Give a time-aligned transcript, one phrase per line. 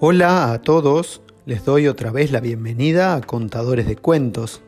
[0.00, 4.60] Hola a todos, les doy otra vez la bienvenida a Contadores de Cuentos.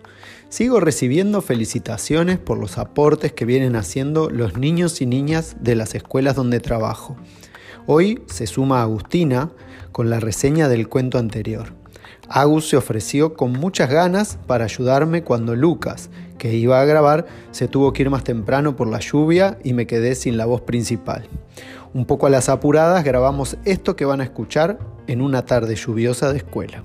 [0.48, 5.96] Sigo recibiendo felicitaciones por los aportes que vienen haciendo los niños y niñas de las
[5.96, 7.16] escuelas donde trabajo.
[7.86, 9.50] Hoy se suma Agustina
[9.90, 11.74] con la reseña del cuento anterior.
[12.28, 16.08] Agus se ofreció con muchas ganas para ayudarme cuando Lucas,
[16.38, 19.86] que iba a grabar, se tuvo que ir más temprano por la lluvia y me
[19.86, 21.26] quedé sin la voz principal.
[21.94, 26.32] Un poco a las apuradas grabamos esto que van a escuchar en una tarde lluviosa
[26.32, 26.82] de escuela.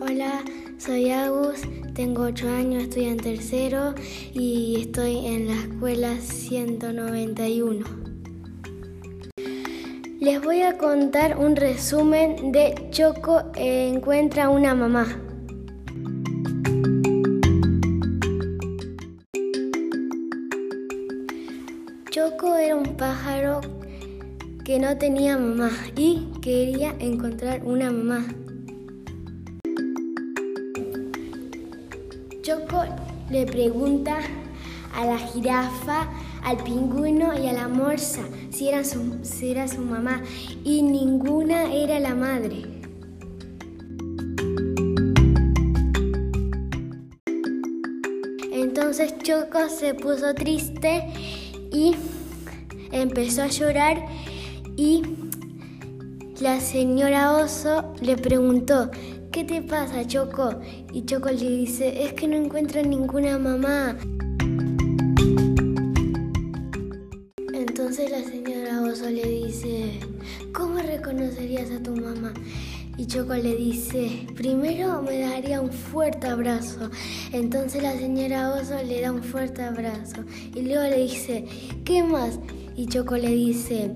[0.00, 0.44] Hola,
[0.78, 1.62] soy Agus,
[1.94, 3.94] tengo 8 años, estoy en tercero
[4.34, 8.01] y estoy en la escuela 191.
[10.24, 15.04] Les voy a contar un resumen de Choco encuentra una mamá.
[22.08, 23.62] Choco era un pájaro
[24.64, 28.24] que no tenía mamá y quería encontrar una mamá.
[32.42, 32.84] Choco
[33.28, 34.20] le pregunta
[34.94, 36.08] a la jirafa,
[36.42, 40.22] al pingüino y a la morsa si era su, si era su mamá
[40.64, 42.62] y ninguna era la madre.
[48.52, 51.04] Entonces Choco se puso triste
[51.70, 51.94] y
[52.90, 54.04] empezó a llorar
[54.76, 55.02] y
[56.40, 58.90] la señora Oso le preguntó,
[59.30, 60.60] ¿qué te pasa Choco?
[60.92, 63.96] Y Choco le dice, es que no encuentro ninguna mamá.
[67.92, 70.00] Entonces la señora Oso le dice,
[70.54, 72.32] ¿cómo reconocerías a tu mamá?
[72.96, 76.88] Y Choco le dice, primero me daría un fuerte abrazo.
[77.34, 80.24] Entonces la señora Oso le da un fuerte abrazo.
[80.54, 81.44] Y luego le dice,
[81.84, 82.38] ¿qué más?
[82.76, 83.90] Y Choco le dice,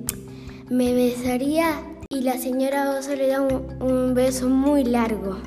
[0.68, 1.80] me besaría.
[2.10, 5.38] Y la señora Oso le da un, un beso muy largo.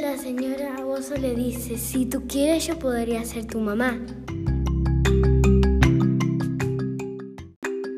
[0.00, 3.98] La señora Oso le dice, si tú quieres yo podría ser tu mamá.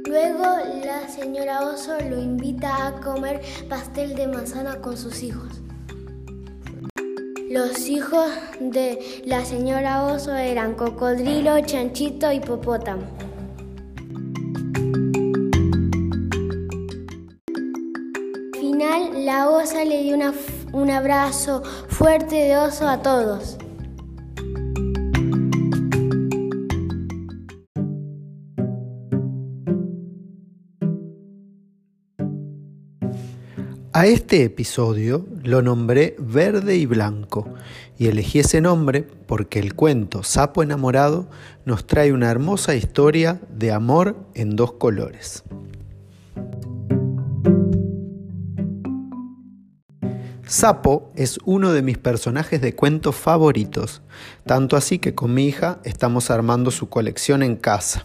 [0.07, 0.45] Luego
[0.85, 5.63] la señora Oso lo invita a comer pastel de manzana con sus hijos.
[7.51, 8.29] Los hijos
[8.59, 13.03] de la señora Oso eran cocodrilo, chanchito y popótamo.
[18.59, 20.33] Final, la osa le dio una,
[20.75, 23.57] un abrazo fuerte de oso a todos.
[33.93, 37.49] A este episodio lo nombré Verde y Blanco
[37.97, 41.29] y elegí ese nombre porque el cuento Sapo enamorado
[41.65, 45.45] nos trae una hermosa historia de amor en dos colores.
[50.47, 54.03] Sapo es uno de mis personajes de cuentos favoritos,
[54.45, 58.05] tanto así que con mi hija estamos armando su colección en casa.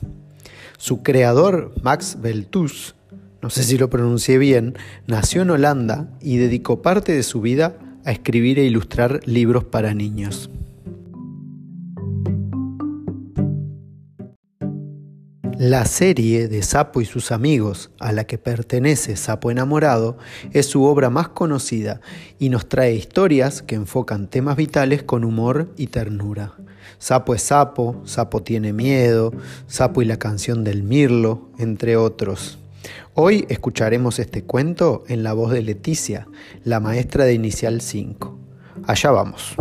[0.77, 2.95] Su creador, Max Beltus,
[3.41, 7.77] no sé si lo pronuncié bien, nació en Holanda y dedicó parte de su vida
[8.05, 10.49] a escribir e ilustrar libros para niños.
[15.59, 20.17] La serie de Sapo y sus amigos, a la que pertenece Sapo enamorado,
[20.53, 21.99] es su obra más conocida
[22.39, 26.53] y nos trae historias que enfocan temas vitales con humor y ternura.
[26.97, 29.33] Sapo es Sapo, Sapo tiene miedo,
[29.67, 32.57] Sapo y la canción del Mirlo, entre otros.
[33.13, 36.29] Hoy escucharemos este cuento en la voz de Leticia,
[36.63, 38.39] la maestra de Inicial 5.
[38.87, 39.57] Allá vamos.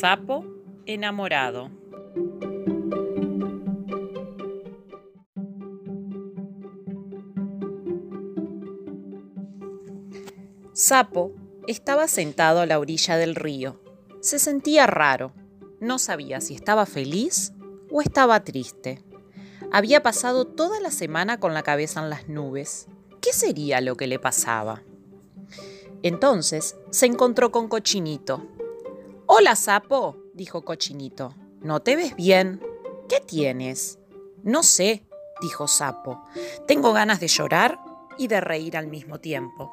[0.00, 0.44] Sapo
[0.86, 1.72] enamorado.
[10.72, 11.32] Sapo
[11.66, 13.82] estaba sentado a la orilla del río.
[14.20, 15.32] Se sentía raro.
[15.80, 17.52] No sabía si estaba feliz
[17.90, 19.02] o estaba triste.
[19.72, 22.86] Había pasado toda la semana con la cabeza en las nubes.
[23.20, 24.84] ¿Qué sería lo que le pasaba?
[26.04, 28.46] Entonces se encontró con Cochinito.
[29.30, 31.34] Hola, sapo, dijo Cochinito.
[31.60, 32.62] ¿No te ves bien?
[33.10, 33.98] ¿Qué tienes?
[34.42, 35.06] No sé,
[35.42, 36.22] dijo Sapo.
[36.66, 37.78] Tengo ganas de llorar
[38.16, 39.70] y de reír al mismo tiempo.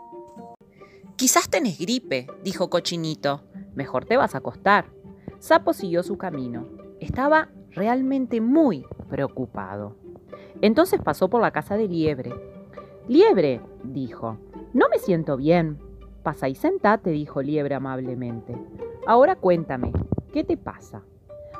[1.15, 3.45] Quizás tenés gripe, dijo Cochinito.
[3.75, 4.91] Mejor te vas a acostar.
[5.39, 6.67] Sapo siguió su camino.
[6.99, 9.95] Estaba realmente muy preocupado.
[10.59, 12.33] Entonces pasó por la casa de Liebre.
[13.07, 14.37] Liebre, dijo,
[14.73, 15.79] no me siento bien.
[16.25, 18.57] Pasa y sentate, dijo Liebre amablemente.
[19.05, 19.91] Ahora cuéntame,
[20.33, 21.03] ¿qué te pasa?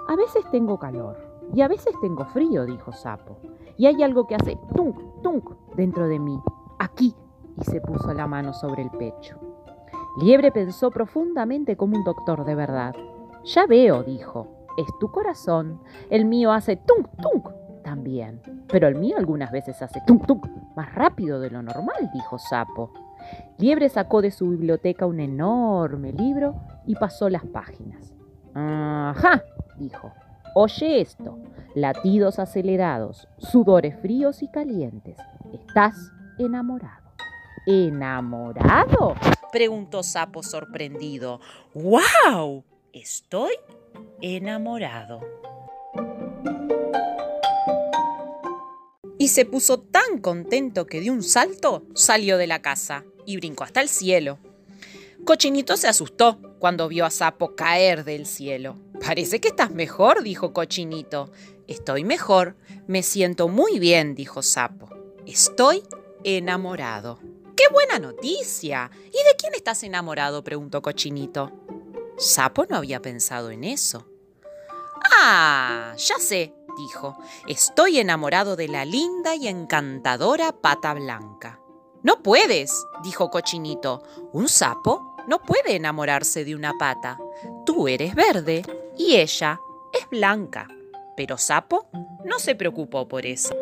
[0.07, 1.17] A veces tengo calor
[1.53, 3.37] y a veces tengo frío, dijo Sapo.
[3.77, 6.39] Y hay algo que hace tunk, tunk dentro de mí,
[6.79, 7.13] aquí,
[7.57, 9.39] y se puso la mano sobre el pecho.
[10.19, 12.95] Liebre pensó profundamente como un doctor de verdad.
[13.43, 14.47] Ya veo, dijo,
[14.79, 15.79] es tu corazón.
[16.09, 17.49] El mío hace tunk, tunk
[17.83, 18.41] también.
[18.67, 23.04] Pero el mío algunas veces hace tunk, tunk más rápido de lo normal, dijo Sapo.
[23.57, 26.55] Liebre sacó de su biblioteca un enorme libro
[26.85, 28.13] y pasó las páginas.
[28.53, 29.43] Ajá,
[29.77, 30.11] dijo.
[30.53, 31.37] Oye esto.
[31.73, 35.17] Latidos acelerados, sudores fríos y calientes.
[35.53, 37.11] Estás enamorado.
[37.65, 39.15] ¿Enamorado?
[39.51, 41.39] preguntó Sapo sorprendido.
[41.73, 42.63] ¡Wow!
[42.93, 43.53] Estoy
[44.21, 45.19] enamorado.
[49.25, 53.63] Y se puso tan contento que de un salto salió de la casa y brincó
[53.63, 54.37] hasta el cielo.
[55.25, 58.77] Cochinito se asustó cuando vio a Sapo caer del cielo.
[59.03, 61.31] Parece que estás mejor, dijo Cochinito.
[61.65, 62.55] Estoy mejor,
[62.85, 64.89] me siento muy bien, dijo Sapo.
[65.25, 65.81] Estoy
[66.23, 67.17] enamorado.
[67.57, 68.91] ¡Qué buena noticia!
[69.07, 70.43] ¿Y de quién estás enamorado?
[70.43, 71.51] preguntó Cochinito.
[72.19, 74.05] Sapo no había pensado en eso.
[75.19, 77.17] Ah, ya sé, dijo.
[77.47, 81.59] Estoy enamorado de la linda y encantadora pata blanca.
[82.03, 82.71] No puedes,
[83.03, 84.03] dijo Cochinito.
[84.31, 87.17] Un sapo no puede enamorarse de una pata.
[87.65, 88.63] Tú eres verde
[88.97, 89.59] y ella
[89.93, 90.67] es blanca.
[91.17, 91.87] Pero Sapo
[92.25, 93.55] no se preocupó por eso.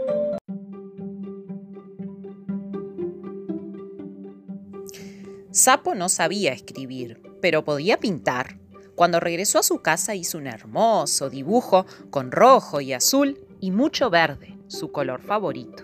[5.51, 8.62] Sapo no sabía escribir, pero podía pintar.
[8.95, 14.09] Cuando regresó a su casa hizo un hermoso dibujo con rojo y azul y mucho
[14.09, 15.83] verde, su color favorito.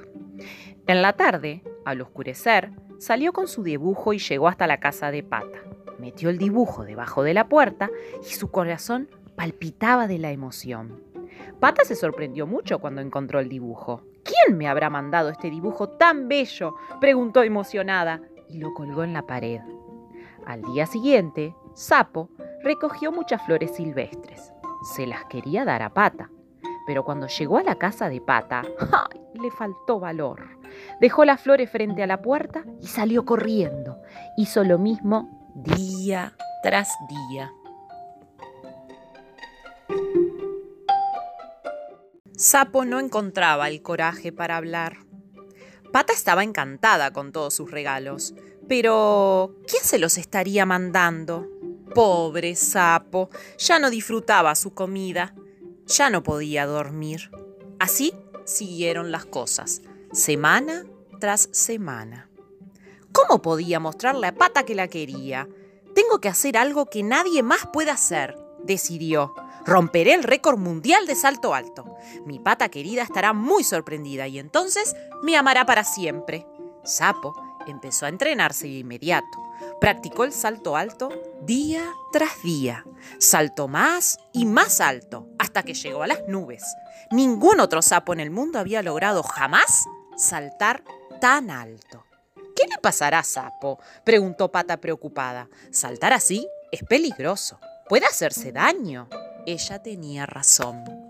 [0.85, 5.23] En la tarde, al oscurecer, salió con su dibujo y llegó hasta la casa de
[5.23, 5.59] Pata.
[5.97, 7.89] Metió el dibujo debajo de la puerta
[8.21, 11.03] y su corazón palpitaba de la emoción.
[11.59, 14.03] Pata se sorprendió mucho cuando encontró el dibujo.
[14.23, 16.75] ¿Quién me habrá mandado este dibujo tan bello?
[17.01, 19.61] preguntó emocionada y lo colgó en la pared.
[20.45, 22.29] Al día siguiente, Sapo
[22.63, 24.53] recogió muchas flores silvestres.
[24.95, 26.29] Se las quería dar a Pata,
[26.87, 29.21] pero cuando llegó a la casa de Pata, ¡ay!
[29.33, 30.47] le faltó valor.
[30.99, 34.01] Dejó las flores frente a la puerta y salió corriendo.
[34.37, 36.33] Hizo lo mismo día
[36.63, 37.51] tras día.
[42.35, 44.97] Sapo no encontraba el coraje para hablar.
[45.91, 48.33] Pata estaba encantada con todos sus regalos,
[48.67, 51.47] pero ¿quién se los estaría mandando?
[51.93, 55.33] Pobre sapo, ya no disfrutaba su comida,
[55.85, 57.31] ya no podía dormir.
[57.79, 58.13] Así
[58.45, 59.81] siguieron las cosas,
[60.11, 60.85] semana
[61.19, 62.29] tras semana.
[63.11, 65.47] ¿Cómo podía mostrarle a Pata que la quería?
[65.95, 69.33] Tengo que hacer algo que nadie más pueda hacer, decidió.
[69.65, 71.95] Romperé el récord mundial de salto alto.
[72.25, 76.47] Mi pata querida estará muy sorprendida y entonces me amará para siempre.
[76.83, 77.35] Sapo
[77.67, 79.37] empezó a entrenarse de inmediato.
[79.79, 81.09] Practicó el salto alto
[81.41, 82.85] día tras día.
[83.19, 86.63] Saltó más y más alto hasta que llegó a las nubes.
[87.11, 89.85] Ningún otro sapo en el mundo había logrado jamás
[90.17, 90.83] saltar
[91.21, 92.05] tan alto.
[92.55, 93.79] ¿Qué le pasará Sapo?
[94.03, 95.47] preguntó Pata preocupada.
[95.71, 97.59] Saltar así es peligroso.
[97.87, 99.07] Puede hacerse daño
[99.45, 101.08] ella tenía razón.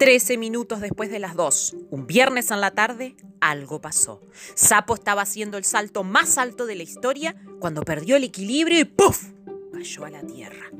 [0.00, 4.22] Trece minutos después de las dos, un viernes en la tarde, algo pasó.
[4.54, 8.84] Sapo estaba haciendo el salto más alto de la historia cuando perdió el equilibrio y
[8.86, 9.26] ¡puf!
[9.70, 10.70] cayó a la tierra.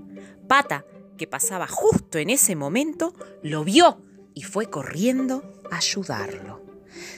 [0.49, 0.87] Pata,
[1.19, 3.13] que pasaba justo en ese momento,
[3.43, 4.01] lo vio
[4.33, 6.63] y fue corriendo a ayudarlo.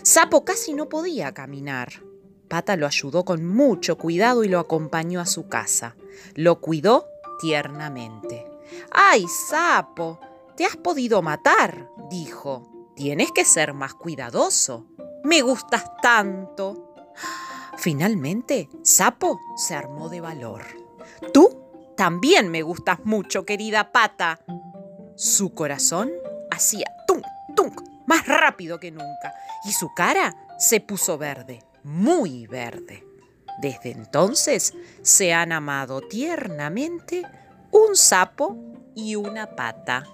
[0.02, 2.02] Sapo casi no podía caminar.
[2.48, 5.94] Pata lo ayudó con mucho cuidado y lo acompañó a su casa.
[6.34, 7.06] Lo cuidó
[7.40, 8.44] tiernamente.
[8.90, 10.18] ¡Ay, Sapo!
[10.62, 12.92] Te has podido matar, dijo.
[12.94, 14.86] Tienes que ser más cuidadoso.
[15.24, 16.94] Me gustas tanto.
[17.78, 20.62] Finalmente, Sapo se armó de valor.
[21.34, 21.64] Tú
[21.96, 24.38] también me gustas mucho, querida pata.
[25.16, 26.12] Su corazón
[26.52, 27.24] hacía tunk,
[27.56, 33.04] tunk, más rápido que nunca, y su cara se puso verde, muy verde.
[33.60, 37.24] Desde entonces se han amado tiernamente
[37.72, 38.56] un sapo
[38.94, 40.04] y una pata.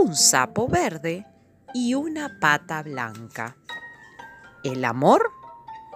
[0.00, 1.26] Un sapo verde
[1.74, 3.56] y una pata blanca.
[4.64, 5.30] El amor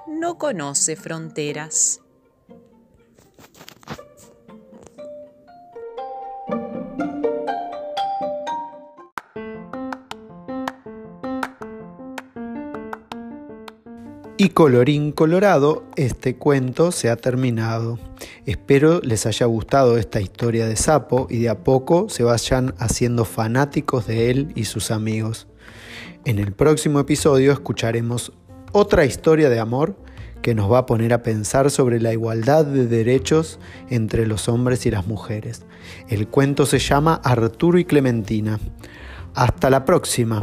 [0.06, 2.02] no conoce fronteras.
[14.38, 17.98] Y colorín colorado, este cuento se ha terminado.
[18.44, 23.24] Espero les haya gustado esta historia de Sapo y de a poco se vayan haciendo
[23.24, 25.46] fanáticos de él y sus amigos.
[26.26, 28.34] En el próximo episodio escucharemos
[28.72, 29.96] otra historia de amor
[30.42, 34.84] que nos va a poner a pensar sobre la igualdad de derechos entre los hombres
[34.84, 35.64] y las mujeres.
[36.08, 38.60] El cuento se llama Arturo y Clementina.
[39.34, 40.42] Hasta la próxima.